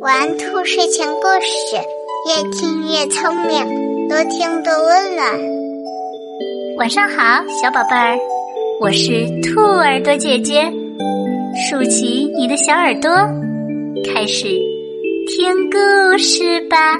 [0.00, 1.76] 玩兔睡前故事，
[2.28, 5.26] 越听越聪明，多听多温暖。
[6.76, 8.18] 晚上好，小宝贝儿，
[8.82, 10.70] 我是兔耳朵姐姐，
[11.56, 13.10] 竖起你的小耳朵，
[14.04, 14.48] 开始
[15.28, 16.98] 听故事吧。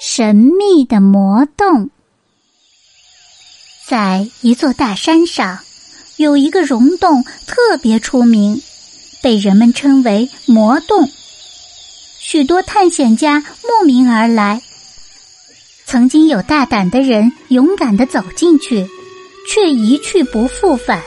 [0.00, 1.88] 神秘的魔洞，
[3.88, 5.56] 在一座大山上。
[6.16, 8.60] 有一个溶洞特别出名，
[9.28, 11.06] 被人们称为魔洞。
[12.18, 14.58] 许多探险家慕名而来。
[15.84, 18.88] 曾经有大胆的人勇敢的走进去，
[19.46, 21.02] 却一去不复返。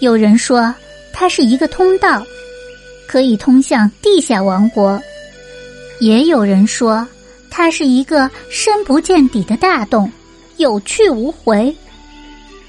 [0.00, 0.74] 有人说
[1.10, 2.22] 它是一个通道，
[3.08, 5.00] 可以通向地下王国；
[6.00, 7.08] 也有人说
[7.48, 10.12] 它是一个深不见底的大洞，
[10.58, 11.74] 有去无回。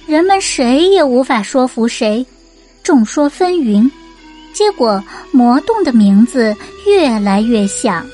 [0.07, 2.25] 人们谁也无法说服谁，
[2.81, 3.91] 众说纷纭，
[4.53, 8.05] 结果魔洞的名字越来越响。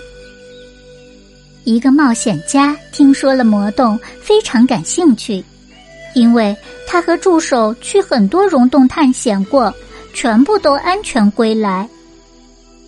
[1.63, 5.43] 一个冒险家听说了魔洞，非常感兴趣，
[6.15, 6.55] 因为
[6.87, 9.73] 他和助手去很多溶洞探险过，
[10.13, 11.87] 全部都安全归来。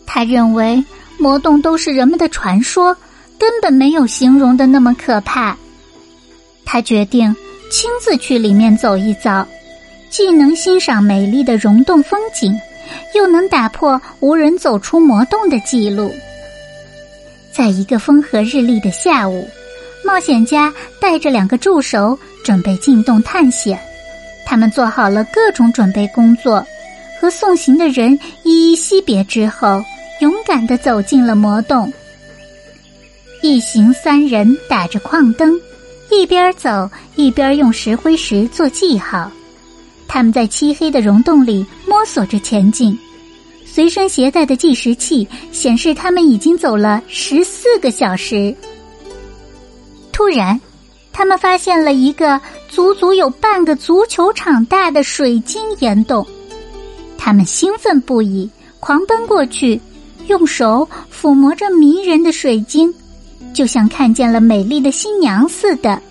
[0.05, 0.83] 他认为
[1.17, 2.95] 魔洞都是人们的传说，
[3.37, 5.57] 根本没有形容的那么可怕。
[6.65, 7.35] 他决定。
[7.71, 9.47] 亲自去里面走一遭，
[10.09, 12.51] 既能欣赏美丽的溶洞风景，
[13.15, 16.13] 又能打破无人走出魔洞的记录。
[17.51, 19.47] 在一个风和日丽的下午，
[20.05, 23.79] 冒险家带着两个助手准备进洞探险。
[24.45, 26.65] 他们做好了各种准备工作，
[27.19, 29.83] 和送行的人依依惜别之后，
[30.21, 31.91] 勇敢的走进了魔洞。
[33.41, 35.59] 一行三人打着矿灯。
[36.11, 39.31] 一边走一边用石灰石做记号，
[40.07, 41.63] 他们在漆黑的溶洞里
[41.99, 42.97] 摸索着前进。
[43.65, 48.55] 随身携带的计时器显示他们已经走了十四个小时。
[50.13, 50.57] 突然，
[51.11, 56.25] 他们发现了一个足足有半个足球场大的水晶岩洞。
[57.17, 59.81] 他们兴奋不已，狂奔过去，
[60.27, 62.93] 用手抚摸着迷人的水晶。
[63.53, 66.01] 就像看见了美丽的新娘似的。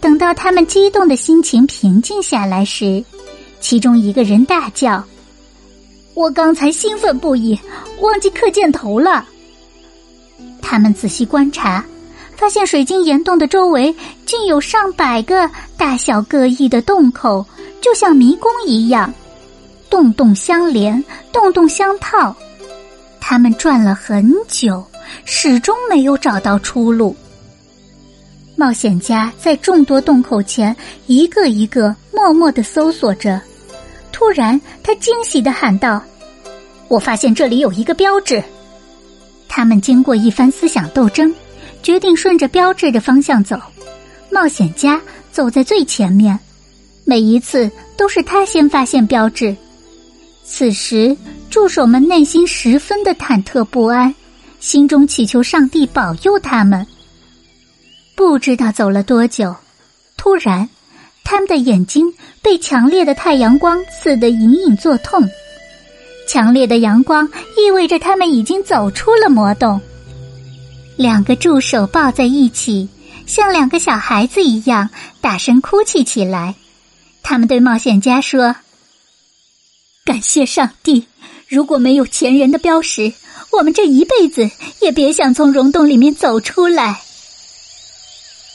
[0.00, 3.04] 等到他们激动的心情平静下来时，
[3.60, 5.04] 其中一个人大叫
[6.14, 7.58] ：“我刚才兴奋不已，
[8.00, 9.24] 忘记刻箭头了。”
[10.60, 11.84] 他们仔细观察，
[12.36, 13.94] 发现水晶岩洞的周围
[14.26, 17.44] 竟有上百个大小各异的洞口，
[17.80, 19.12] 就像迷宫一样，
[19.88, 22.34] 洞洞相连，洞洞相套。
[23.20, 24.84] 他们转了很久。
[25.24, 27.16] 始终没有找到出路。
[28.54, 30.74] 冒险家在众多洞口前
[31.08, 33.40] 一个一个默默的搜索着。
[34.20, 36.04] 突然，他惊喜的喊道
[36.88, 38.44] ：“我发现这里有一个标志！”
[39.48, 41.34] 他们经过一番思想斗争，
[41.82, 43.58] 决定顺着标志的方向走。
[44.30, 45.00] 冒险家
[45.32, 46.38] 走在最前面，
[47.06, 49.56] 每一次都是他先发现标志。
[50.44, 51.16] 此时，
[51.48, 54.14] 助手们内心十分的忐忑不安。
[54.60, 56.86] 心中祈求上帝保佑他们。
[58.14, 59.56] 不知道走了多久，
[60.18, 60.68] 突然，
[61.30, 65.22] 他们的眼睛被强烈的太阳光刺得隐隐作痛。
[66.26, 67.24] 强烈的阳光
[67.56, 69.80] 意味着他们已经走出了魔洞。
[70.96, 72.88] 两个助手抱在一起，
[73.28, 74.90] 像两个小孩子一样
[75.20, 76.56] 大声哭泣起来。
[77.22, 78.56] 他们对冒险家说
[80.04, 81.06] ：“感谢上帝，
[81.46, 83.12] 如果没有前人的标识。”
[83.56, 87.00] 我们这一辈子也别想从溶洞里面走出来。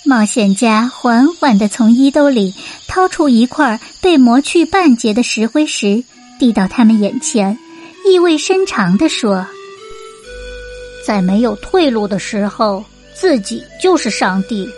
[0.08, 2.54] 冒险家缓缓的从衣兜里
[2.88, 6.04] 掏出一块被磨去半截的石灰石，
[6.38, 7.58] 递到他们眼前，
[8.08, 9.48] 意味深长的说
[11.04, 14.70] ：“在没有退路的时候，自己就是上帝。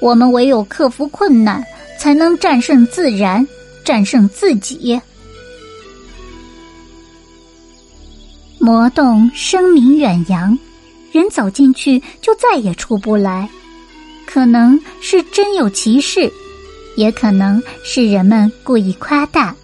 [0.00, 1.64] 我们唯有克服困难，
[1.98, 3.44] 才能战胜自然，
[3.84, 5.00] 战胜自己。”
[8.60, 10.56] 魔洞声名远扬，
[11.10, 13.50] 人走进去就再也出不来。
[14.30, 16.30] 可能是真有其事，
[16.96, 19.56] 也可能是人们故意夸大。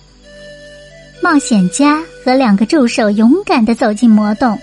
[1.23, 4.59] 冒险家和两个助手勇敢的走进魔洞，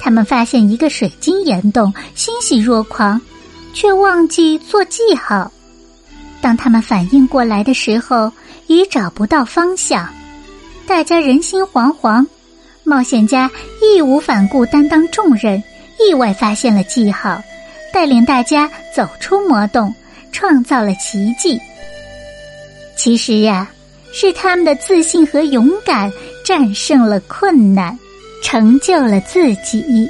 [0.00, 3.20] 他们发现一个水晶岩洞，欣喜若狂，
[3.72, 5.50] 却忘记做记号。
[6.40, 8.32] 当他们反应过来的时候，
[8.66, 10.08] 已找不到方向，
[10.84, 12.26] 大家人心惶惶。
[12.82, 13.48] 冒险家
[13.80, 15.62] 义无反顾担当重任，
[16.00, 17.40] 意外发现了记号，
[17.92, 19.94] 带领大家走出魔洞，
[20.32, 21.58] 创造了奇迹。
[22.96, 23.68] 其实呀，
[24.12, 26.10] 是他们的自信和勇敢
[26.44, 27.98] 战胜了困难，
[28.42, 30.08] 成就了自己。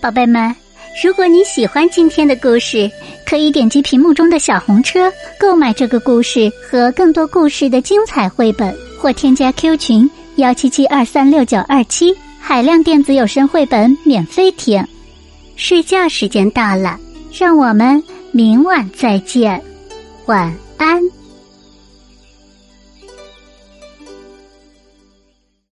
[0.00, 0.54] 宝贝们，
[1.04, 2.90] 如果你喜欢今天的故事，
[3.24, 12.12] 可以点击屏幕中的小红车购买这个故事和更多故事的精彩绘本，或添加 Q 群幺七七二三六九二七
[12.44, 14.84] 海量电子有声绘本免费听。
[15.54, 16.98] 睡觉时间到了，
[17.32, 18.02] 让我们
[18.32, 19.62] 明晚再见，
[20.26, 21.00] 晚安。